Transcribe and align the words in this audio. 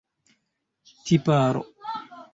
tiparo 1.05 1.61